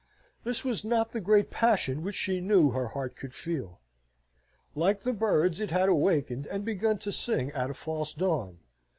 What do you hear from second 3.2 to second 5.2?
feel. Like the